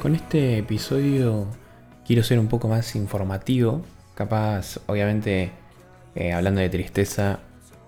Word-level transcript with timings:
Con 0.00 0.14
este 0.14 0.58
episodio 0.58 1.46
quiero 2.06 2.22
ser 2.22 2.38
un 2.38 2.48
poco 2.48 2.68
más 2.68 2.96
informativo. 2.96 3.84
Capaz, 4.14 4.78
obviamente, 4.86 5.52
eh, 6.14 6.32
hablando 6.32 6.62
de 6.62 6.70
tristeza, 6.70 7.40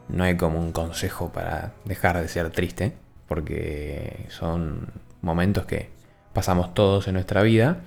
no 0.08 0.24
hay 0.24 0.36
como 0.36 0.58
un 0.58 0.72
consejo 0.72 1.32
para 1.32 1.72
dejar 1.86 2.20
de 2.20 2.28
ser 2.28 2.50
triste, 2.50 2.92
porque 3.28 4.26
son 4.28 4.88
momentos 5.22 5.64
que 5.64 5.88
pasamos 6.34 6.74
todos 6.74 7.08
en 7.08 7.14
nuestra 7.14 7.42
vida 7.42 7.80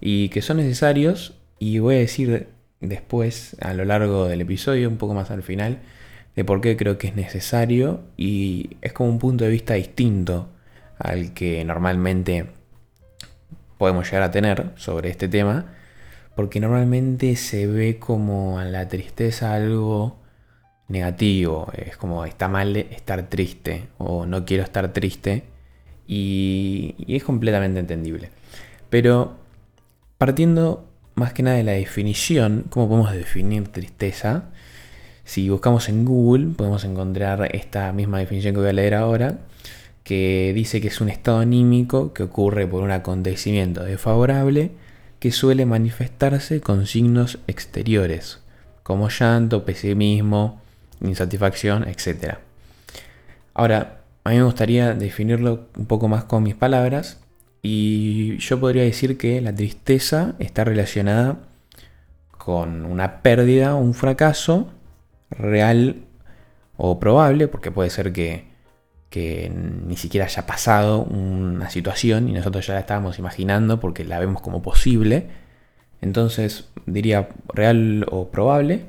y 0.00 0.28
que 0.28 0.40
son 0.40 0.58
necesarios. 0.58 1.34
Y 1.58 1.80
voy 1.80 1.96
a 1.96 1.98
decir 1.98 2.48
después, 2.80 3.56
a 3.60 3.74
lo 3.74 3.84
largo 3.84 4.26
del 4.26 4.42
episodio, 4.42 4.88
un 4.88 4.98
poco 4.98 5.14
más 5.14 5.32
al 5.32 5.42
final, 5.42 5.80
de 6.36 6.44
por 6.44 6.60
qué 6.60 6.76
creo 6.76 6.98
que 6.98 7.08
es 7.08 7.16
necesario 7.16 8.00
y 8.16 8.76
es 8.80 8.92
como 8.92 9.10
un 9.10 9.18
punto 9.18 9.44
de 9.44 9.50
vista 9.50 9.74
distinto 9.74 10.48
al 10.98 11.34
que 11.34 11.64
normalmente 11.64 12.46
podemos 13.78 14.06
llegar 14.06 14.22
a 14.22 14.30
tener 14.30 14.70
sobre 14.76 15.10
este 15.10 15.28
tema, 15.28 15.74
porque 16.36 16.60
normalmente 16.60 17.36
se 17.36 17.66
ve 17.66 17.98
como 17.98 18.58
a 18.58 18.64
la 18.64 18.88
tristeza 18.88 19.54
algo 19.54 20.20
negativo, 20.88 21.70
es 21.74 21.96
como 21.96 22.24
está 22.24 22.48
mal 22.48 22.76
estar 22.76 23.28
triste 23.28 23.88
o 23.98 24.26
no 24.26 24.44
quiero 24.44 24.62
estar 24.62 24.92
triste 24.92 25.44
y, 26.06 26.94
y 26.98 27.16
es 27.16 27.24
completamente 27.24 27.80
entendible. 27.80 28.30
Pero 28.88 29.36
partiendo 30.18 30.88
más 31.14 31.32
que 31.32 31.42
nada 31.42 31.56
de 31.56 31.64
la 31.64 31.72
definición, 31.72 32.66
¿cómo 32.70 32.88
podemos 32.88 33.12
definir 33.12 33.68
tristeza? 33.68 34.50
Si 35.24 35.48
buscamos 35.48 35.88
en 35.88 36.04
Google 36.04 36.54
podemos 36.56 36.84
encontrar 36.84 37.54
esta 37.54 37.92
misma 37.92 38.18
definición 38.18 38.54
que 38.54 38.60
voy 38.60 38.68
a 38.70 38.72
leer 38.72 38.94
ahora, 38.94 39.38
que 40.04 40.52
dice 40.54 40.80
que 40.80 40.88
es 40.88 41.00
un 41.00 41.08
estado 41.08 41.38
anímico 41.38 42.12
que 42.12 42.24
ocurre 42.24 42.66
por 42.66 42.82
un 42.82 42.90
acontecimiento 42.90 43.84
desfavorable 43.84 44.72
que 45.20 45.30
suele 45.30 45.66
manifestarse 45.66 46.60
con 46.60 46.86
signos 46.86 47.38
exteriores, 47.46 48.40
como 48.82 49.08
llanto, 49.08 49.64
pesimismo, 49.64 50.60
insatisfacción, 51.00 51.86
etc. 51.86 52.38
Ahora, 53.54 54.00
a 54.24 54.30
mí 54.30 54.36
me 54.36 54.42
gustaría 54.42 54.94
definirlo 54.94 55.68
un 55.76 55.86
poco 55.86 56.08
más 56.08 56.24
con 56.24 56.42
mis 56.42 56.56
palabras 56.56 57.20
y 57.62 58.36
yo 58.38 58.58
podría 58.58 58.82
decir 58.82 59.16
que 59.16 59.40
la 59.40 59.54
tristeza 59.54 60.34
está 60.40 60.64
relacionada 60.64 61.38
con 62.36 62.84
una 62.84 63.22
pérdida 63.22 63.76
un 63.76 63.94
fracaso 63.94 64.68
real 65.38 66.04
o 66.76 66.98
probable, 66.98 67.48
porque 67.48 67.70
puede 67.70 67.90
ser 67.90 68.12
que, 68.12 68.50
ni 69.14 69.96
siquiera 69.96 70.26
haya 70.26 70.46
pasado 70.46 71.02
una 71.02 71.68
situación 71.70 72.28
y 72.28 72.32
nosotros 72.32 72.66
ya 72.66 72.74
la 72.74 72.80
estábamos 72.80 73.18
imaginando 73.18 73.78
porque 73.78 74.04
la 74.04 74.18
vemos 74.18 74.40
como 74.40 74.62
posible. 74.62 75.28
Entonces 76.00 76.68
diría 76.86 77.28
real 77.54 78.06
o 78.10 78.28
probable 78.30 78.86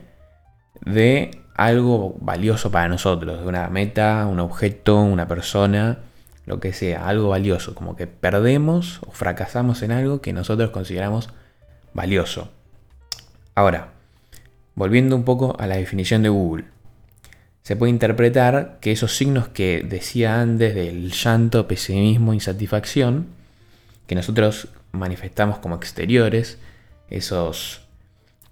de 0.85 1.31
algo 1.55 2.15
valioso 2.19 2.71
para 2.71 2.87
nosotros, 2.87 3.41
de 3.41 3.47
una 3.47 3.69
meta, 3.69 4.25
un 4.25 4.39
objeto, 4.39 5.01
una 5.01 5.27
persona, 5.27 5.99
lo 6.45 6.59
que 6.59 6.73
sea, 6.73 7.07
algo 7.07 7.29
valioso, 7.29 7.75
como 7.75 7.95
que 7.95 8.07
perdemos 8.07 9.01
o 9.05 9.11
fracasamos 9.11 9.81
en 9.83 9.91
algo 9.91 10.21
que 10.21 10.33
nosotros 10.33 10.71
consideramos 10.71 11.29
valioso. 11.93 12.49
Ahora, 13.55 13.93
Volviendo 14.75 15.15
un 15.15 15.23
poco 15.23 15.55
a 15.59 15.67
la 15.67 15.77
definición 15.77 16.23
de 16.23 16.29
Google. 16.29 16.65
Se 17.61 17.75
puede 17.75 17.91
interpretar 17.91 18.79
que 18.81 18.91
esos 18.91 19.15
signos 19.15 19.47
que 19.47 19.83
decía 19.87 20.41
antes 20.41 20.75
del 20.75 21.11
llanto, 21.11 21.67
pesimismo, 21.67 22.33
insatisfacción, 22.33 23.27
que 24.07 24.15
nosotros 24.15 24.67
manifestamos 24.91 25.59
como 25.59 25.75
exteriores, 25.75 26.57
esos, 27.09 27.87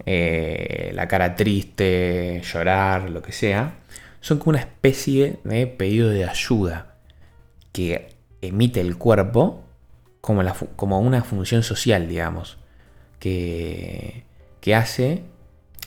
eh, 0.05 0.91
la 0.93 1.07
cara 1.07 1.35
triste, 1.35 2.41
llorar, 2.43 3.09
lo 3.09 3.21
que 3.21 3.33
sea, 3.33 3.79
son 4.21 4.37
como 4.37 4.51
una 4.51 4.59
especie 4.59 5.39
de 5.43 5.67
pedido 5.67 6.09
de 6.09 6.25
ayuda 6.25 6.95
que 7.73 8.15
emite 8.41 8.79
el 8.79 8.97
cuerpo 8.97 9.63
como, 10.21 10.99
una 10.99 11.23
función 11.23 11.63
social, 11.63 12.07
digamos, 12.07 12.57
que 13.19 14.23
hace 14.73 15.23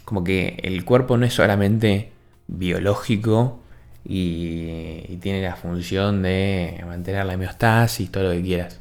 como 0.05 0.25
que 0.25 0.59
el 0.63 0.85
cuerpo 0.85 1.17
no 1.17 1.27
es 1.27 1.35
solamente 1.35 2.13
biológico 2.47 3.61
y, 4.05 5.19
tiene 5.21 5.43
la 5.43 5.57
función 5.57 6.23
de 6.23 6.83
mantener 6.87 7.25
la 7.25 7.35
homeostasis, 7.35 8.11
todo 8.11 8.25
lo 8.25 8.31
que 8.33 8.43
quieras, 8.43 8.81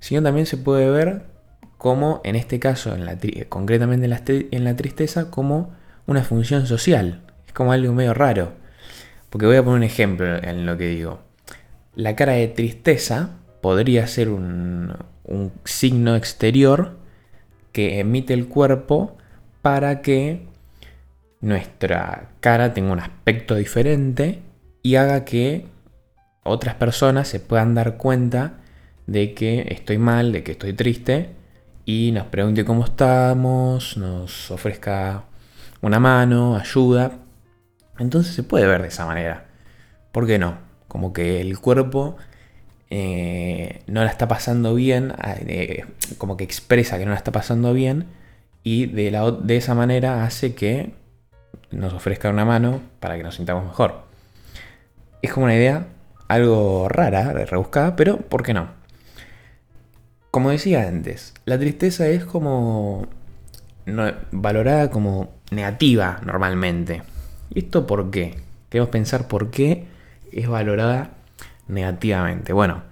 sino 0.00 0.22
también 0.22 0.46
se 0.46 0.56
puede 0.56 0.90
ver 0.90 1.24
como 1.76 2.22
en 2.24 2.36
este 2.36 2.58
caso, 2.58 2.96
concretamente 3.50 4.06
en 4.06 4.64
la, 4.64 4.76
tristeza, 4.76 5.30
como 5.30 5.74
una 6.06 6.24
función 6.24 6.66
social. 6.66 7.20
Es 7.46 7.52
como 7.52 7.72
algo 7.72 7.92
medio 7.92 8.14
raro. 8.14 8.54
Porque 9.28 9.46
voy 9.46 9.56
a 9.56 9.62
poner 9.62 9.78
un 9.78 9.82
ejemplo 9.82 10.42
en 10.42 10.64
lo 10.64 10.78
que 10.78 10.88
digo. 10.88 11.20
La 11.94 12.16
cara 12.16 12.32
de 12.32 12.48
tristeza 12.48 13.30
podría 13.60 14.06
ser 14.06 14.30
un 14.30 14.96
signo 15.64 16.16
exterior 16.16 16.96
que 17.72 18.00
emite 18.00 18.32
el 18.32 18.48
cuerpo 18.48 19.18
para 19.66 20.00
que 20.00 20.46
nuestra 21.40 22.28
cara 22.38 22.72
tenga 22.72 22.92
un 22.92 23.00
aspecto 23.00 23.56
diferente 23.56 24.40
y 24.80 24.94
haga 24.94 25.24
que 25.24 25.66
otras 26.44 26.76
personas 26.76 27.26
se 27.26 27.40
puedan 27.40 27.74
dar 27.74 27.96
cuenta 27.96 28.60
de 29.08 29.34
que 29.34 29.66
estoy 29.70 29.98
mal, 29.98 30.30
de 30.30 30.44
que 30.44 30.52
estoy 30.52 30.72
triste 30.72 31.30
y 31.84 32.12
nos 32.12 32.28
pregunte 32.28 32.64
cómo 32.64 32.84
estamos, 32.84 33.96
nos 33.96 34.52
ofrezca 34.52 35.24
una 35.80 35.98
mano, 35.98 36.56
ayuda. 36.56 37.18
Entonces 37.98 38.36
se 38.36 38.44
puede 38.44 38.68
ver 38.68 38.82
de 38.82 38.88
esa 38.88 39.04
manera. 39.04 39.46
¿Por 40.12 40.28
qué 40.28 40.38
no? 40.38 40.58
Como 40.86 41.12
que 41.12 41.40
el 41.40 41.58
cuerpo 41.58 42.16
eh, 42.88 43.82
no 43.88 44.04
la 44.04 44.10
está 44.10 44.28
pasando 44.28 44.76
bien, 44.76 45.12
eh, 45.24 45.86
como 46.18 46.36
que 46.36 46.44
expresa 46.44 46.98
que 46.98 47.04
no 47.04 47.10
la 47.10 47.16
está 47.16 47.32
pasando 47.32 47.72
bien 47.72 48.06
y 48.66 48.86
de, 48.86 49.12
la, 49.12 49.30
de 49.30 49.58
esa 49.58 49.76
manera 49.76 50.24
hace 50.24 50.56
que 50.56 50.90
nos 51.70 51.92
ofrezca 51.92 52.30
una 52.30 52.44
mano 52.44 52.80
para 52.98 53.16
que 53.16 53.22
nos 53.22 53.36
sintamos 53.36 53.64
mejor. 53.64 54.02
Es 55.22 55.32
como 55.32 55.44
una 55.44 55.54
idea 55.54 55.86
algo 56.26 56.88
rara, 56.88 57.32
rebuscada, 57.32 57.94
pero 57.94 58.16
¿por 58.16 58.42
qué 58.42 58.54
no? 58.54 58.70
Como 60.32 60.50
decía 60.50 60.88
antes, 60.88 61.32
la 61.44 61.60
tristeza 61.60 62.08
es 62.08 62.24
como 62.24 63.06
valorada 64.32 64.90
como 64.90 65.32
negativa 65.52 66.18
normalmente. 66.24 67.04
¿Y 67.50 67.60
esto 67.60 67.86
por 67.86 68.10
qué? 68.10 68.34
Queremos 68.68 68.90
pensar 68.90 69.28
por 69.28 69.52
qué 69.52 69.86
es 70.32 70.48
valorada 70.48 71.10
negativamente. 71.68 72.52
Bueno, 72.52 72.82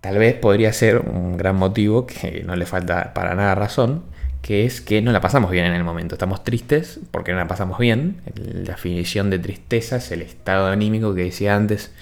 tal 0.00 0.18
vez 0.18 0.34
podría 0.34 0.72
ser 0.72 0.98
un 0.98 1.36
gran 1.36 1.54
motivo 1.54 2.08
que 2.08 2.42
no 2.44 2.56
le 2.56 2.66
falta 2.66 3.14
para 3.14 3.36
nada 3.36 3.54
razón, 3.54 4.12
que 4.44 4.66
es 4.66 4.82
que 4.82 5.00
no 5.00 5.10
la 5.10 5.22
pasamos 5.22 5.50
bien 5.50 5.64
en 5.64 5.72
el 5.72 5.84
momento. 5.84 6.16
Estamos 6.16 6.44
tristes 6.44 7.00
porque 7.10 7.32
no 7.32 7.38
la 7.38 7.48
pasamos 7.48 7.78
bien. 7.78 8.20
La 8.34 8.74
definición 8.74 9.30
de 9.30 9.38
tristeza 9.38 9.96
es 9.96 10.12
el 10.12 10.20
estado 10.20 10.66
anímico 10.66 11.14
que 11.14 11.24
decía 11.24 11.56
antes, 11.56 11.94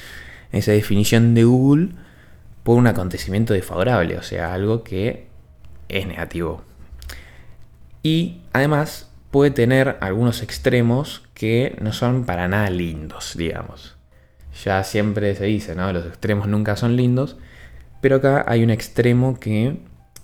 esa 0.51 0.73
definición 0.73 1.37
de 1.37 1.45
Google, 1.45 1.91
por 2.65 2.79
un 2.79 2.89
acontecimiento 2.89 3.55
desfavorable, 3.55 4.17
o 4.19 4.23
sea, 4.23 4.53
algo 4.55 4.83
que 4.83 5.29
es 5.89 6.05
negativo. 6.09 6.65
Y 8.03 8.41
además 8.53 9.13
puede 9.31 9.53
tener 9.53 9.97
algunos 10.01 10.43
extremos 10.43 11.23
que 11.35 11.77
no 11.81 11.93
son 11.93 12.25
para 12.25 12.49
nada 12.49 12.71
lindos, 12.71 13.37
digamos. 13.37 13.95
Ya 14.65 14.83
siempre 14.83 15.37
se 15.37 15.45
dice, 15.45 15.77
¿no? 15.77 15.93
Los 15.93 16.07
extremos 16.07 16.49
nunca 16.49 16.75
son 16.75 16.97
lindos, 16.97 17.37
pero 18.01 18.17
acá 18.17 18.45
hay 18.49 18.65
un 18.65 18.71
extremo 18.71 19.39
que 19.39 19.77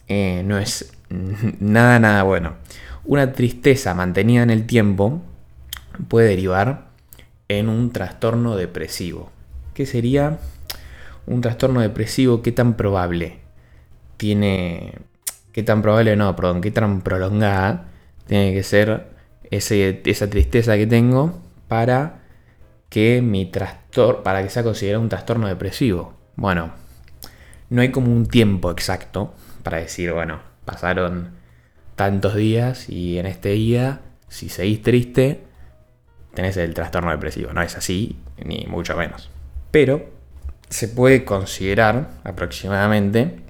eh, 0.08 0.42
no 0.44 0.58
es 0.58 0.92
nada, 1.60 1.98
nada 1.98 2.22
bueno. 2.22 2.56
Una 3.04 3.32
tristeza 3.32 3.94
mantenida 3.94 4.42
en 4.42 4.50
el 4.50 4.66
tiempo 4.66 5.22
puede 6.08 6.28
derivar 6.28 6.88
en 7.48 7.68
un 7.68 7.90
trastorno 7.92 8.56
depresivo. 8.56 9.30
¿Qué 9.74 9.86
sería 9.86 10.38
un 11.26 11.40
trastorno 11.40 11.80
depresivo? 11.80 12.42
¿Qué 12.42 12.52
tan 12.52 12.74
probable 12.74 13.38
tiene... 14.16 14.94
¿Qué 15.52 15.62
tan 15.62 15.82
probable 15.82 16.14
no? 16.16 16.36
Perdón, 16.36 16.60
¿qué 16.60 16.70
tan 16.70 17.00
prolongada 17.00 17.88
tiene 18.26 18.52
que 18.52 18.62
ser 18.62 19.08
esa 19.50 20.30
tristeza 20.30 20.76
que 20.76 20.86
tengo 20.86 21.40
para 21.66 22.20
que 22.90 23.22
mi 23.22 23.46
trastorno, 23.46 24.22
para 24.22 24.42
que 24.42 24.50
sea 24.50 24.62
considerado 24.62 25.02
un 25.02 25.08
trastorno 25.08 25.48
depresivo? 25.48 26.14
Bueno, 26.36 26.70
no 27.70 27.82
hay 27.82 27.90
como 27.90 28.12
un 28.12 28.26
tiempo 28.26 28.70
exacto 28.70 29.34
para 29.62 29.78
decir, 29.78 30.12
bueno, 30.12 30.40
pasaron 30.64 31.30
tantos 31.96 32.34
días 32.34 32.88
y 32.88 33.18
en 33.18 33.26
este 33.26 33.50
día, 33.50 34.00
si 34.28 34.48
seguís 34.48 34.82
triste, 34.82 35.42
tenés 36.34 36.56
el 36.56 36.74
trastorno 36.74 37.10
depresivo. 37.10 37.52
No 37.52 37.62
es 37.62 37.76
así, 37.76 38.16
ni 38.44 38.66
mucho 38.66 38.96
menos. 38.96 39.30
Pero 39.70 40.08
se 40.68 40.88
puede 40.88 41.24
considerar 41.24 42.08
aproximadamente 42.24 43.40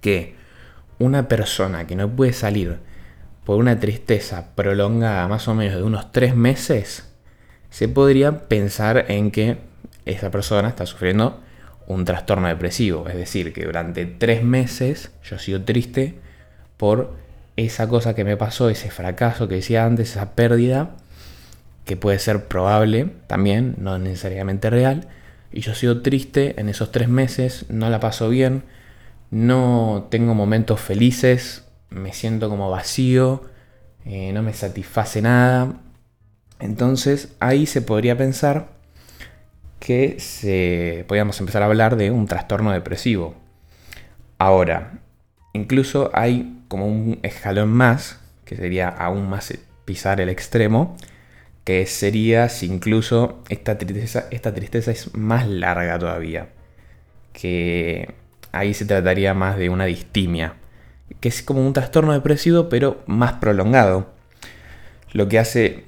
que 0.00 0.36
una 0.98 1.28
persona 1.28 1.86
que 1.86 1.96
no 1.96 2.08
puede 2.08 2.32
salir 2.32 2.78
por 3.44 3.58
una 3.58 3.78
tristeza 3.78 4.54
prolongada 4.54 5.28
más 5.28 5.48
o 5.48 5.54
menos 5.54 5.76
de 5.76 5.82
unos 5.82 6.12
tres 6.12 6.34
meses, 6.34 7.10
se 7.70 7.88
podría 7.88 8.48
pensar 8.48 9.06
en 9.08 9.30
que 9.30 9.58
esa 10.06 10.30
persona 10.30 10.68
está 10.68 10.86
sufriendo 10.86 11.40
un 11.86 12.04
trastorno 12.04 12.48
depresivo. 12.48 13.08
Es 13.08 13.16
decir, 13.16 13.52
que 13.52 13.64
durante 13.64 14.06
tres 14.06 14.42
meses 14.42 15.10
yo 15.22 15.36
he 15.36 15.38
sido 15.38 15.62
triste 15.62 16.18
por 16.76 17.14
esa 17.56 17.88
cosa 17.88 18.14
que 18.14 18.24
me 18.24 18.36
pasó, 18.36 18.68
ese 18.68 18.90
fracaso 18.90 19.48
que 19.48 19.56
decía 19.56 19.84
antes, 19.84 20.10
esa 20.10 20.34
pérdida, 20.34 20.96
que 21.84 21.96
puede 21.96 22.18
ser 22.18 22.46
probable 22.46 23.10
también, 23.26 23.76
no 23.78 23.98
necesariamente 23.98 24.70
real. 24.70 25.08
Y 25.52 25.60
yo 25.60 25.72
he 25.72 25.76
sido 25.76 26.02
triste 26.02 26.58
en 26.60 26.68
esos 26.68 26.90
tres 26.90 27.08
meses, 27.08 27.66
no 27.68 27.90
la 27.90 28.00
paso 28.00 28.28
bien, 28.28 28.64
no 29.30 30.08
tengo 30.10 30.34
momentos 30.34 30.80
felices, 30.80 31.64
me 31.90 32.12
siento 32.12 32.48
como 32.48 32.70
vacío, 32.70 33.42
eh, 34.04 34.32
no 34.32 34.42
me 34.42 34.52
satisface 34.52 35.22
nada. 35.22 35.80
Entonces 36.58 37.34
ahí 37.40 37.66
se 37.66 37.82
podría 37.82 38.16
pensar 38.16 38.73
que 39.84 40.18
se, 40.18 41.04
podríamos 41.06 41.38
empezar 41.40 41.62
a 41.62 41.66
hablar 41.66 41.96
de 41.96 42.10
un 42.10 42.26
trastorno 42.26 42.72
depresivo. 42.72 43.34
Ahora, 44.38 44.98
incluso 45.52 46.10
hay 46.14 46.58
como 46.68 46.86
un 46.86 47.18
escalón 47.22 47.68
más, 47.68 48.18
que 48.46 48.56
sería 48.56 48.88
aún 48.88 49.28
más 49.28 49.52
pisar 49.84 50.22
el 50.22 50.30
extremo, 50.30 50.96
que 51.64 51.84
sería 51.84 52.48
si 52.48 52.64
incluso 52.66 53.42
esta 53.50 53.76
tristeza, 53.76 54.24
esta 54.30 54.54
tristeza 54.54 54.90
es 54.90 55.14
más 55.14 55.46
larga 55.46 55.98
todavía, 55.98 56.48
que 57.34 58.14
ahí 58.52 58.72
se 58.72 58.86
trataría 58.86 59.34
más 59.34 59.58
de 59.58 59.68
una 59.68 59.84
distimia, 59.84 60.54
que 61.20 61.28
es 61.28 61.42
como 61.42 61.64
un 61.64 61.74
trastorno 61.74 62.14
depresivo 62.14 62.70
pero 62.70 63.02
más 63.06 63.34
prolongado. 63.34 64.14
Lo 65.12 65.28
que 65.28 65.38
hace, 65.38 65.84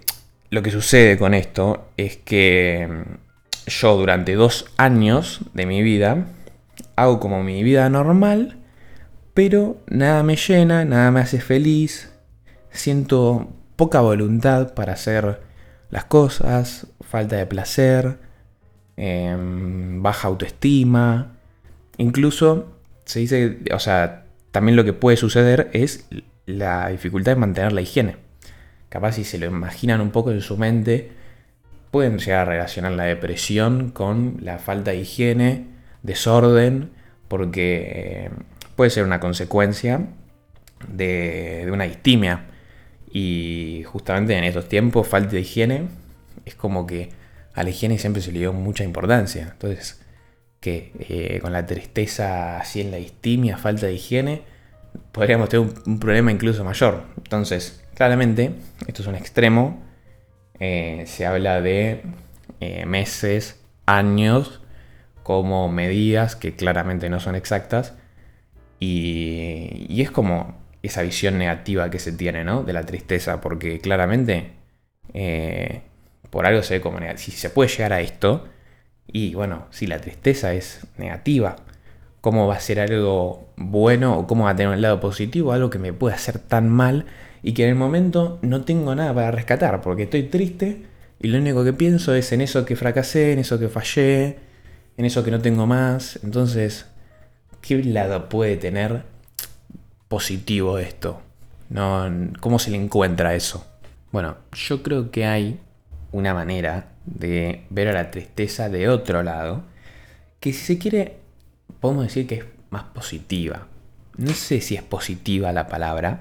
lo 0.51 0.63
que 0.63 0.71
sucede 0.71 1.17
con 1.17 1.33
esto 1.33 1.89
es 1.97 2.19
que 2.19 3.17
yo 3.67 3.97
durante 3.97 4.35
dos 4.35 4.67
años 4.77 5.41
de 5.53 5.67
mi 5.67 5.83
vida 5.83 6.27
hago 6.95 7.21
como 7.21 7.43
mi 7.43 7.63
vida 7.63 7.89
normal, 7.91 8.59
pero 9.35 9.79
nada 9.87 10.23
me 10.23 10.37
llena, 10.37 10.85
nada 10.85 11.11
me 11.11 11.21
hace 11.21 11.41
feliz, 11.41 12.13
siento 12.71 13.53
poca 13.77 14.01
voluntad 14.01 14.75
para 14.75 14.95
hacer 14.95 15.41
las 15.91 16.05
cosas, 16.05 16.87
falta 17.01 17.37
de 17.37 17.47
placer, 17.47 18.19
em, 18.97 20.03
baja 20.03 20.29
autoestima, 20.29 21.37
incluso 21.99 22.77
se 23.05 23.21
dice, 23.21 23.59
o 23.73 23.79
sea, 23.79 24.25
también 24.51 24.77
lo 24.77 24.85
que 24.85 24.93
puede 24.93 25.17
suceder 25.17 25.71
es 25.73 26.09
la 26.47 26.89
dificultad 26.89 27.33
de 27.33 27.37
mantener 27.37 27.73
la 27.73 27.83
higiene. 27.83 28.17
Capaz 28.89 29.13
si 29.13 29.25
se 29.25 29.39
lo 29.39 29.47
imaginan 29.47 30.01
un 30.01 30.11
poco 30.11 30.31
en 30.31 30.41
su 30.41 30.57
mente, 30.57 31.13
pueden 31.97 32.19
llegar 32.19 32.41
a 32.41 32.51
relacionar 32.51 32.93
la 32.93 33.05
depresión 33.05 33.89
con 33.91 34.37
la 34.43 34.59
falta 34.59 34.91
de 34.91 34.99
higiene, 34.99 35.65
desorden, 36.03 36.91
porque 37.27 38.27
eh, 38.27 38.31
puede 38.75 38.91
ser 38.91 39.05
una 39.05 39.19
consecuencia 39.19 40.07
de, 40.89 41.67
una 41.73 41.85
distimia. 41.85 42.49
Y 43.11 43.83
justamente 43.87 44.37
en 44.37 44.45
estos 44.45 44.69
tiempos, 44.69 45.09
falta 45.09 45.31
de 45.31 45.41
higiene 45.41 45.89
es 46.45 46.55
como 46.55 46.87
que 46.87 47.09
a 47.55 47.63
la 47.63 47.71
higiene 47.71 47.97
siempre 47.97 48.21
se 48.21 48.31
le 48.31 48.41
dio 48.41 48.53
mucha 48.53 48.85
importancia. 48.85 49.49
Entonces, 49.53 49.99
que 50.61 50.93
eh, 50.99 51.39
con 51.41 51.55
la 51.55 51.65
tristeza 51.65 52.59
así 52.59 52.83
en 52.83 52.91
la 52.91 52.99
distimia, 52.99 53.57
falta 53.57 53.87
de 53.87 53.95
higiene, 53.95 54.43
podríamos 55.13 55.49
tener 55.49 55.67
un 55.87 55.99
problema 55.99 56.31
incluso 56.31 56.63
mayor. 56.63 57.05
Entonces, 57.17 57.83
claramente, 57.95 58.53
esto 58.87 59.01
es 59.01 59.09
un 59.09 59.15
extremo 59.15 59.86
eh, 60.61 61.05
se 61.07 61.27
habla 61.27 61.61
de 61.61 62.03
eh, 62.61 62.87
meses, 62.87 63.63
años, 63.87 64.63
como 65.23 65.69
medidas 65.69 66.37
que 66.37 66.55
claramente 66.55 67.11
no 67.11 67.21
son 67.21 67.35
exactas. 67.35 67.95
Y, 68.81 70.01
es 70.01 70.11
como 70.11 70.57
esa 70.83 71.03
visión 71.03 71.39
negativa 71.39 71.91
que 71.91 71.99
se 71.99 72.13
tiene, 72.13 72.45
¿no? 72.45 72.63
De 72.63 72.73
la 72.73 72.85
tristeza, 72.85 73.41
porque 73.41 73.81
claramente 73.81 74.53
eh, 75.15 75.83
por 76.31 76.47
algo 76.47 76.63
se 76.63 76.75
ve 76.75 76.81
como 76.81 77.01
negativa. 77.01 77.19
Si 77.19 77.33
se 77.33 77.51
puede 77.51 77.71
llegar 77.71 77.93
a 77.93 78.01
esto, 78.01 78.49
y 79.07 79.35
bueno, 79.35 79.67
si 79.71 79.87
la 79.87 80.01
tristeza 80.01 80.55
es 80.55 80.87
negativa, 80.99 81.57
¿cómo 82.27 82.49
va 82.49 82.57
a 82.57 82.61
ser 82.61 82.81
algo 82.81 83.47
bueno 83.55 84.19
o 84.19 84.27
cómo 84.27 84.47
va 84.47 84.51
a 84.51 84.57
tener 84.57 84.73
un 84.73 84.83
lado 84.83 84.99
positivo? 84.99 85.53
Algo 85.53 85.71
que 85.71 85.79
me 85.79 85.93
puede 85.93 86.17
hacer 86.17 86.41
tan 86.41 86.69
mal 86.69 87.07
y 87.41 87.53
que 87.55 87.63
en 87.63 87.69
el 87.69 87.77
momento 87.77 88.41
no 88.43 88.65
tengo 88.65 88.97
nada 88.97 89.15
para 89.15 89.31
rescatar 89.31 89.81
porque 89.81 90.03
estoy 90.03 90.25
triste 90.25 90.87
y 91.21 91.29
lo 91.29 91.39
único 91.39 91.63
que 91.63 91.73
pienso 91.73 92.17
es 92.17 92.33
en 92.33 92.41
eso 92.41 92.65
que 92.65 92.75
fracasé, 92.75 93.31
en 93.31 93.39
eso 93.39 93.61
que 93.61 93.69
fallé, 93.69 94.39
en 94.97 95.05
eso 95.05 95.23
que 95.23 95.31
no 95.31 95.39
tengo 95.39 95.69
más. 95.69 96.19
Entonces, 96.25 96.87
¿qué 97.61 97.81
lado 97.85 98.29
puede 98.29 98.57
tener 98.57 99.05
positivo 100.09 100.81
esto? 100.81 101.23
No, 101.71 102.11
¿Cómo 102.41 102.59
se 102.59 102.73
le 102.73 102.77
encuentra 102.77 103.37
eso? 103.37 103.65
Bueno, 104.11 104.39
yo 104.53 104.83
creo 104.83 105.13
que 105.13 105.27
hay 105.27 105.61
una 106.11 106.35
manera 106.35 106.89
de 107.05 107.67
ver 107.71 107.87
a 107.87 107.93
la 107.93 108.11
tristeza 108.11 108.69
de 108.69 108.89
otro 108.89 109.23
lado, 109.23 109.63
que 110.41 110.53
si 110.53 110.59
se 110.59 110.79
quiere, 110.79 111.26
podemos 111.87 112.07
decir 112.07 112.27
que 112.27 112.35
es 112.35 112.45
más 112.71 112.83
positiva. 112.83 113.69
No 114.17 114.33
sé 114.33 114.61
si 114.61 114.75
es 114.75 114.83
positiva 114.83 115.53
la 115.53 115.69
palabra, 115.69 116.21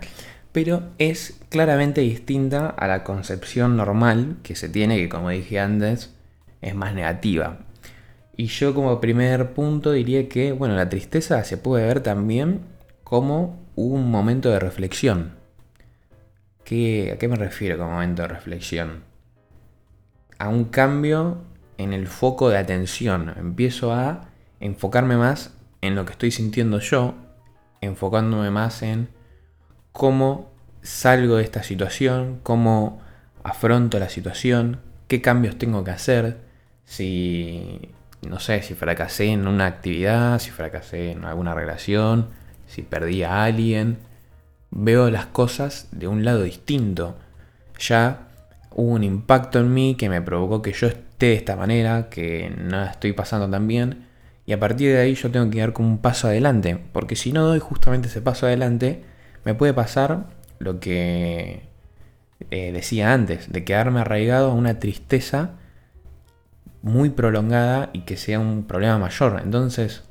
pero 0.51 0.83
es 0.99 1.39
claramente 1.49 2.01
distinta 2.01 2.67
a 2.67 2.87
la 2.87 3.03
concepción 3.03 3.75
normal 3.75 4.37
que 4.43 4.55
se 4.55 4.69
tiene, 4.69 4.97
que 4.97 5.09
como 5.09 5.31
dije 5.31 5.59
antes, 5.59 6.13
es 6.61 6.75
más 6.75 6.93
negativa. 6.93 7.57
Y 8.37 8.45
yo 8.45 8.75
como 8.75 9.01
primer 9.01 9.53
punto 9.53 9.91
diría 9.91 10.29
que, 10.29 10.51
bueno, 10.51 10.75
la 10.75 10.87
tristeza 10.87 11.43
se 11.43 11.57
puede 11.57 11.83
ver 11.87 12.01
también 12.01 12.59
como 13.03 13.57
un 13.75 14.11
momento 14.11 14.51
de 14.51 14.59
reflexión. 14.59 15.31
¿A 16.61 16.63
qué 16.65 17.27
me 17.27 17.37
refiero 17.37 17.79
con 17.79 17.89
momento 17.89 18.21
de 18.21 18.27
reflexión? 18.27 19.03
A 20.37 20.47
un 20.47 20.65
cambio 20.65 21.39
en 21.79 21.91
el 21.91 22.05
foco 22.05 22.49
de 22.49 22.59
atención. 22.59 23.33
Empiezo 23.35 23.91
a 23.91 24.29
enfocarme 24.59 25.17
más 25.17 25.54
en 25.85 25.95
lo 25.95 26.05
que 26.05 26.11
estoy 26.11 26.31
sintiendo 26.31 26.79
yo, 26.79 27.15
enfocándome 27.81 28.51
más 28.51 28.81
en 28.81 29.09
cómo 29.91 30.51
salgo 30.81 31.37
de 31.37 31.43
esta 31.43 31.63
situación, 31.63 32.39
cómo 32.43 33.01
afronto 33.43 33.99
la 33.99 34.09
situación, 34.09 34.79
qué 35.07 35.21
cambios 35.21 35.57
tengo 35.57 35.83
que 35.83 35.91
hacer, 35.91 36.37
si, 36.85 37.79
no 38.27 38.39
sé, 38.39 38.61
si 38.61 38.75
fracasé 38.75 39.27
en 39.27 39.47
una 39.47 39.65
actividad, 39.65 40.39
si 40.39 40.51
fracasé 40.51 41.11
en 41.11 41.25
alguna 41.25 41.53
relación, 41.53 42.29
si 42.67 42.81
perdí 42.81 43.23
a 43.23 43.43
alguien. 43.43 43.97
Veo 44.71 45.09
las 45.09 45.27
cosas 45.27 45.87
de 45.91 46.07
un 46.07 46.25
lado 46.25 46.43
distinto. 46.43 47.15
Ya 47.79 48.27
hubo 48.71 48.91
un 48.91 49.03
impacto 49.03 49.59
en 49.59 49.73
mí 49.73 49.95
que 49.95 50.09
me 50.09 50.21
provocó 50.21 50.61
que 50.61 50.73
yo 50.73 50.87
esté 50.87 51.27
de 51.27 51.33
esta 51.35 51.55
manera, 51.55 52.09
que 52.09 52.53
no 52.57 52.83
estoy 52.83 53.13
pasando 53.13 53.49
tan 53.49 53.67
bien. 53.67 54.07
Y 54.45 54.53
a 54.53 54.59
partir 54.59 54.91
de 54.91 54.99
ahí 54.99 55.15
yo 55.15 55.31
tengo 55.31 55.49
que 55.49 55.59
dar 55.59 55.73
como 55.73 55.89
un 55.89 55.97
paso 55.99 56.27
adelante. 56.27 56.77
Porque 56.91 57.15
si 57.15 57.31
no 57.31 57.45
doy 57.45 57.59
justamente 57.59 58.07
ese 58.07 58.21
paso 58.21 58.45
adelante, 58.45 59.03
me 59.43 59.55
puede 59.55 59.73
pasar 59.73 60.27
lo 60.59 60.79
que 60.79 61.63
eh, 62.51 62.71
decía 62.71 63.13
antes, 63.13 63.51
de 63.51 63.63
quedarme 63.63 64.01
arraigado 64.01 64.51
a 64.51 64.53
una 64.53 64.79
tristeza 64.79 65.51
muy 66.81 67.09
prolongada 67.09 67.89
y 67.93 68.01
que 68.01 68.17
sea 68.17 68.39
un 68.39 68.65
problema 68.65 68.99
mayor. 68.99 69.41
Entonces 69.43 70.03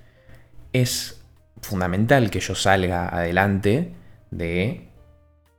es 0.73 1.23
fundamental 1.63 2.31
que 2.31 2.41
yo 2.41 2.55
salga 2.55 3.09
adelante 3.09 3.95
de, 4.31 4.89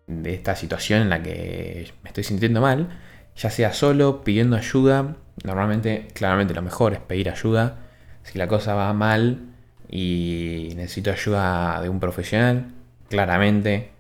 de 0.08 0.34
esta 0.34 0.56
situación 0.56 1.02
en 1.02 1.10
la 1.10 1.24
que 1.24 1.92
me 2.04 2.10
estoy 2.10 2.24
sintiendo 2.24 2.62
mal, 2.62 3.00
ya 3.36 3.50
sea 3.50 3.74
solo, 3.74 4.24
pidiendo 4.24 4.58
ayuda. 4.58 5.16
Normalmente, 5.44 6.08
claramente 6.14 6.54
lo 6.54 6.62
mejor 6.62 6.94
es 6.94 7.00
pedir 7.00 7.30
ayuda. 7.30 7.85
Si 8.26 8.40
la 8.40 8.48
cosa 8.48 8.74
va 8.74 8.92
mal 8.94 9.54
y 9.88 10.74
necesito 10.76 11.12
ayuda 11.12 11.80
de 11.82 11.90
un 11.90 12.00
profesional, 12.00 12.74
claramente 13.08 13.92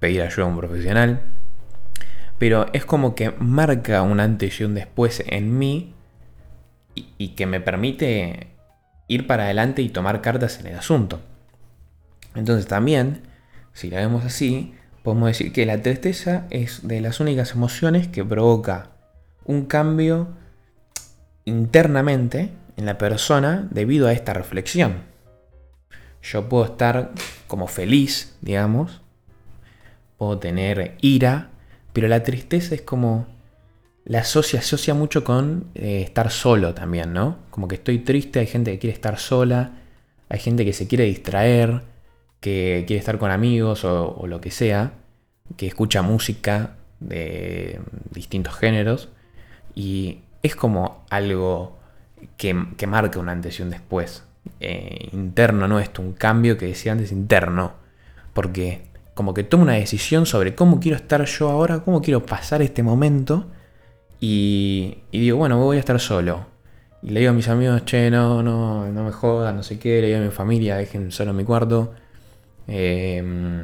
pedir 0.00 0.22
ayuda 0.22 0.44
a 0.44 0.48
un 0.48 0.58
profesional. 0.58 1.22
Pero 2.38 2.66
es 2.72 2.84
como 2.84 3.14
que 3.14 3.30
marca 3.38 4.02
un 4.02 4.18
antes 4.18 4.60
y 4.60 4.64
un 4.64 4.74
después 4.74 5.22
en 5.26 5.56
mí 5.58 5.94
y, 6.94 7.28
que 7.28 7.46
me 7.46 7.60
permite 7.60 8.48
ir 9.06 9.26
para 9.26 9.44
adelante 9.44 9.82
y 9.82 9.88
tomar 9.88 10.20
cartas 10.20 10.58
en 10.58 10.66
el 10.66 10.76
asunto. 10.76 11.20
Entonces 12.34 12.66
también, 12.66 13.22
si 13.72 13.88
la 13.88 13.98
vemos 13.98 14.24
así, 14.24 14.74
podemos 15.04 15.28
decir 15.28 15.52
que 15.52 15.64
la 15.64 15.80
tristeza 15.80 16.46
es 16.50 16.86
de 16.86 17.00
las 17.00 17.20
únicas 17.20 17.52
emociones 17.52 18.08
que 18.08 18.24
provoca 18.24 18.90
un 19.44 19.66
cambio 19.66 20.28
internamente 21.44 22.50
en 22.80 22.86
la 22.86 22.98
persona 22.98 23.68
debido 23.70 24.08
a 24.08 24.12
esta 24.12 24.32
reflexión. 24.32 25.04
Yo 26.22 26.48
puedo 26.48 26.64
estar 26.64 27.12
como 27.46 27.66
feliz, 27.66 28.36
digamos, 28.40 29.00
puedo 30.18 30.38
tener 30.38 30.96
ira, 31.00 31.50
pero 31.92 32.08
la 32.08 32.22
tristeza 32.22 32.74
es 32.74 32.82
como 32.82 33.26
la 34.04 34.20
asocia, 34.20 34.60
asocia 34.60 34.94
mucho 34.94 35.24
con 35.24 35.70
eh, 35.74 36.02
estar 36.02 36.30
solo 36.30 36.74
también, 36.74 37.12
¿no? 37.12 37.38
Como 37.50 37.68
que 37.68 37.76
estoy 37.76 38.00
triste, 38.00 38.40
hay 38.40 38.46
gente 38.46 38.72
que 38.72 38.78
quiere 38.78 38.94
estar 38.94 39.18
sola, 39.18 39.72
hay 40.28 40.38
gente 40.40 40.64
que 40.64 40.72
se 40.72 40.88
quiere 40.88 41.04
distraer, 41.04 41.82
que 42.40 42.84
quiere 42.86 42.98
estar 42.98 43.18
con 43.18 43.30
amigos 43.30 43.84
o, 43.84 44.26
lo 44.26 44.40
que 44.40 44.50
sea, 44.50 44.94
que 45.56 45.66
escucha 45.66 46.02
música 46.02 46.76
de 46.98 47.80
distintos 48.10 48.54
géneros 48.54 49.08
y 49.74 50.20
es 50.42 50.56
como 50.56 51.04
algo 51.10 51.79
que, 52.36 52.54
marca 52.86 53.18
un 53.18 53.28
antes 53.28 53.58
y 53.58 53.62
un 53.62 53.70
después. 53.70 54.24
Eh, 54.58 55.08
interno, 55.12 55.68
no 55.68 55.78
esto, 55.78 56.02
un 56.02 56.12
cambio 56.12 56.56
que 56.56 56.66
decía 56.66 56.92
antes 56.92 57.12
interno. 57.12 57.74
Porque 58.32 58.82
como 59.14 59.34
que 59.34 59.44
tomo 59.44 59.64
una 59.64 59.74
decisión 59.74 60.26
sobre 60.26 60.54
cómo 60.54 60.80
quiero 60.80 60.96
estar 60.96 61.24
yo 61.24 61.50
ahora, 61.50 61.80
cómo 61.80 62.00
quiero 62.02 62.24
pasar 62.24 62.62
este 62.62 62.82
momento. 62.82 63.46
Y, 64.20 64.98
digo, 65.12 65.38
bueno, 65.38 65.58
voy 65.58 65.76
a 65.76 65.80
estar 65.80 65.98
solo. 66.00 66.46
Y 67.02 67.10
le 67.10 67.20
digo 67.20 67.30
a 67.30 67.34
mis 67.34 67.48
amigos, 67.48 67.84
che, 67.84 68.10
no, 68.10 68.42
no, 68.42 68.86
no 68.90 69.04
me 69.04 69.12
jodan, 69.12 69.56
no 69.56 69.62
sé 69.62 69.78
qué. 69.78 70.00
Le 70.00 70.08
digo 70.08 70.18
a 70.20 70.22
mi 70.22 70.30
familia, 70.30 70.76
dejen 70.76 71.10
solo 71.12 71.32
mi 71.32 71.44
cuarto. 71.44 71.94
Em, 72.66 73.62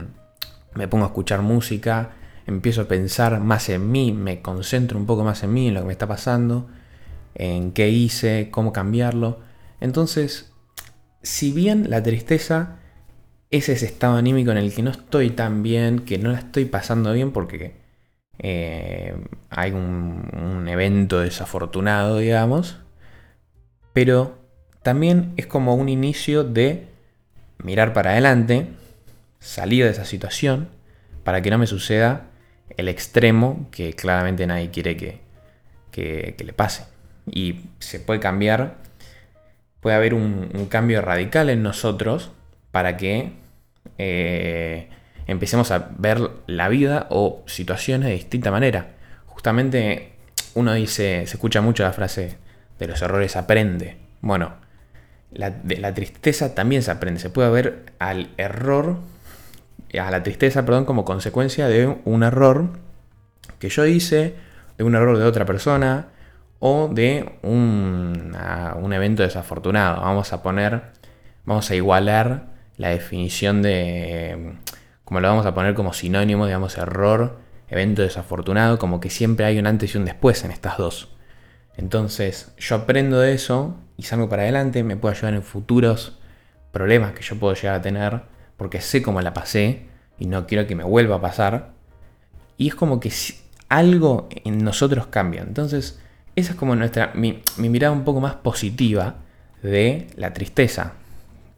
me 0.74 0.88
pongo 0.88 1.04
a 1.04 1.08
escuchar 1.08 1.42
música. 1.42 2.10
Empiezo 2.46 2.82
a 2.82 2.84
pensar 2.84 3.40
más 3.40 3.68
en 3.68 3.90
mí, 3.90 4.12
me 4.12 4.40
concentro 4.40 4.98
un 4.98 5.06
poco 5.06 5.24
más 5.24 5.42
en 5.42 5.52
mí, 5.52 5.68
en 5.68 5.74
lo 5.74 5.80
que 5.80 5.86
me 5.86 5.92
está 5.92 6.06
pasando, 6.06 6.68
en 7.36 7.72
qué 7.72 7.88
hice, 7.88 8.48
cómo 8.50 8.72
cambiarlo. 8.72 9.40
Entonces, 9.80 10.52
si 11.22 11.52
bien 11.52 11.90
la 11.90 12.02
tristeza 12.02 12.78
es 13.50 13.68
ese 13.68 13.86
estado 13.86 14.16
anímico 14.16 14.50
en 14.50 14.58
el 14.58 14.74
que 14.74 14.82
no 14.82 14.90
estoy 14.90 15.30
tan 15.30 15.62
bien, 15.62 16.00
que 16.00 16.18
no 16.18 16.30
la 16.32 16.38
estoy 16.38 16.64
pasando 16.64 17.12
bien 17.12 17.32
porque 17.32 17.76
eh, 18.38 19.16
hay 19.50 19.72
un, 19.72 20.66
evento 20.68 21.20
desafortunado, 21.20 22.18
digamos, 22.18 22.78
pero 23.92 24.38
también 24.82 25.32
es 25.36 25.46
como 25.46 25.74
un 25.74 25.88
inicio 25.88 26.44
de 26.44 26.88
mirar 27.62 27.92
para 27.92 28.10
adelante, 28.12 28.68
salir 29.38 29.84
de 29.84 29.90
esa 29.90 30.04
situación, 30.04 30.68
para 31.24 31.40
que 31.40 31.50
no 31.50 31.58
me 31.58 31.66
suceda 31.66 32.30
el 32.76 32.88
extremo 32.88 33.68
que 33.70 33.94
claramente 33.94 34.46
nadie 34.46 34.70
quiere 34.70 34.96
que, 34.96 35.20
que, 35.90 36.44
le 36.44 36.52
pase. 36.52 36.84
Y 37.30 37.60
se 37.80 38.00
puede 38.00 38.20
cambiar, 38.20 38.76
puede 39.80 39.96
haber 39.96 40.14
un 40.14 40.66
cambio 40.70 41.02
radical 41.02 41.50
en 41.50 41.62
nosotros 41.62 42.30
para 42.70 42.96
que 42.96 43.32
eh, 43.98 44.88
empecemos 45.26 45.70
a 45.70 45.90
ver 45.98 46.30
la 46.46 46.68
vida 46.68 47.06
o 47.10 47.42
situaciones 47.46 48.08
de 48.08 48.14
distinta 48.14 48.50
manera. 48.50 48.88
Justamente 49.26 50.12
uno 50.54 50.74
dice, 50.74 51.26
se 51.26 51.34
escucha 51.34 51.60
mucho 51.60 51.82
la 51.82 51.92
frase 51.92 52.36
de 52.78 52.86
los 52.86 53.00
errores 53.02 53.36
aprende. 53.36 53.96
Bueno, 54.20 54.54
de 55.30 55.76
la 55.78 55.94
tristeza 55.94 56.54
también 56.54 56.82
se 56.82 56.90
aprende. 56.90 57.20
Se 57.20 57.30
puede 57.30 57.50
ver 57.50 57.92
al 57.98 58.30
error, 58.36 58.98
a 59.98 60.10
la 60.10 60.22
tristeza, 60.22 60.64
perdón, 60.64 60.84
como 60.84 61.04
consecuencia 61.04 61.68
de 61.68 61.96
un 62.04 62.22
error 62.22 62.70
que 63.58 63.68
yo 63.68 63.86
hice, 63.86 64.34
de 64.78 64.84
un 64.84 64.94
error 64.94 65.18
de 65.18 65.24
otra 65.24 65.46
persona 65.46 66.08
o 66.58 66.88
de 66.88 67.38
un, 67.42 68.36
un 68.82 68.92
evento 68.92 69.22
desafortunado. 69.22 70.02
Vamos 70.02 70.32
a 70.32 70.42
poner, 70.42 70.92
vamos 71.44 71.70
a 71.70 71.74
igualar 71.74 72.46
la 72.76 72.90
definición 72.90 73.62
de, 73.62 74.56
como 75.04 75.20
lo 75.20 75.28
vamos 75.28 75.46
a 75.46 75.54
poner 75.54 75.74
como 75.74 75.92
sinónimo, 75.92 76.46
digamos, 76.46 76.76
error, 76.78 77.38
evento 77.68 78.02
desafortunado, 78.02 78.78
como 78.78 79.00
que 79.00 79.10
siempre 79.10 79.46
hay 79.46 79.58
un 79.58 79.66
antes 79.66 79.94
y 79.94 79.98
un 79.98 80.04
después 80.04 80.44
en 80.44 80.50
estas 80.50 80.76
dos. 80.76 81.16
Entonces 81.76 82.52
yo 82.58 82.76
aprendo 82.76 83.20
de 83.20 83.34
eso 83.34 83.76
y 83.96 84.04
salgo 84.04 84.28
para 84.28 84.42
adelante, 84.42 84.82
me 84.82 84.96
puede 84.96 85.16
ayudar 85.16 85.34
en 85.34 85.42
futuros 85.42 86.18
problemas 86.72 87.12
que 87.12 87.22
yo 87.22 87.38
puedo 87.38 87.54
llegar 87.54 87.76
a 87.76 87.82
tener, 87.82 88.22
porque 88.56 88.80
sé 88.80 89.02
cómo 89.02 89.20
la 89.20 89.32
pasé 89.32 89.86
y 90.18 90.26
no 90.26 90.46
quiero 90.46 90.66
que 90.66 90.74
me 90.74 90.84
vuelva 90.84 91.16
a 91.16 91.20
pasar. 91.20 91.70
Y 92.58 92.68
es 92.68 92.74
como 92.74 93.00
que 93.00 93.12
algo 93.68 94.28
en 94.44 94.64
nosotros 94.64 95.06
cambia. 95.08 95.42
Entonces, 95.42 96.00
esa 96.36 96.52
es 96.52 96.58
como 96.58 96.76
nuestra, 96.76 97.12
mi, 97.14 97.42
mi 97.56 97.68
mirada 97.68 97.92
un 97.92 98.04
poco 98.04 98.20
más 98.20 98.34
positiva 98.36 99.16
de 99.62 100.06
la 100.16 100.32
tristeza. 100.32 100.92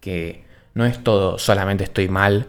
Que 0.00 0.44
no 0.74 0.86
es 0.86 1.02
todo 1.02 1.38
solamente 1.38 1.84
estoy 1.84 2.08
mal 2.08 2.46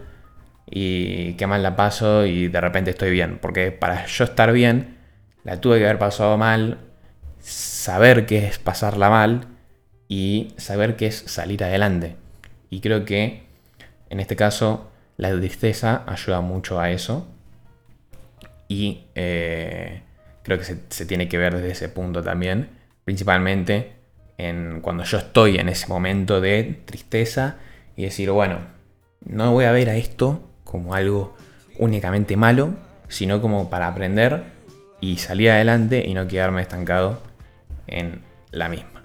y 0.70 1.34
qué 1.34 1.48
mal 1.48 1.64
la 1.64 1.74
paso 1.74 2.24
y 2.24 2.46
de 2.48 2.60
repente 2.60 2.90
estoy 2.90 3.10
bien. 3.10 3.38
Porque 3.42 3.72
para 3.72 4.06
yo 4.06 4.24
estar 4.24 4.52
bien, 4.52 4.96
la 5.42 5.60
tuve 5.60 5.78
que 5.78 5.84
haber 5.84 5.98
pasado 5.98 6.38
mal, 6.38 6.78
saber 7.40 8.26
qué 8.26 8.46
es 8.46 8.58
pasarla 8.58 9.10
mal 9.10 9.48
y 10.08 10.54
saber 10.56 10.96
qué 10.96 11.08
es 11.08 11.16
salir 11.26 11.64
adelante. 11.64 12.16
Y 12.70 12.80
creo 12.80 13.04
que 13.04 13.42
en 14.08 14.20
este 14.20 14.36
caso 14.36 14.90
la 15.16 15.30
tristeza 15.36 16.04
ayuda 16.06 16.40
mucho 16.40 16.78
a 16.80 16.90
eso. 16.90 17.26
Y 18.68 19.06
eh, 19.16 20.02
creo 20.50 20.58
que 20.58 20.64
se, 20.64 20.80
se, 20.88 21.06
tiene 21.06 21.28
que 21.28 21.38
ver 21.38 21.54
desde 21.54 21.70
ese 21.70 21.88
punto 21.88 22.24
también. 22.24 22.70
Principalmente 23.04 23.92
en 24.36 24.80
cuando 24.80 25.04
yo 25.04 25.18
estoy 25.18 25.58
en 25.58 25.68
ese 25.68 25.86
momento 25.86 26.40
de 26.40 26.82
tristeza 26.84 27.58
y 27.94 28.02
decir, 28.02 28.32
bueno, 28.32 28.58
no 29.24 29.52
voy 29.52 29.66
a 29.66 29.70
ver 29.70 29.90
a 29.90 29.94
esto 29.94 30.50
como 30.64 30.94
algo 30.94 31.36
únicamente 31.78 32.36
malo, 32.36 32.74
sino 33.06 33.40
como 33.40 33.70
para 33.70 33.86
aprender 33.86 34.42
y 35.00 35.18
salir 35.18 35.50
adelante 35.50 36.04
y 36.04 36.14
no 36.14 36.26
quedarme 36.26 36.62
estancado 36.62 37.22
en 37.86 38.22
la 38.50 38.68
misma. 38.68 38.99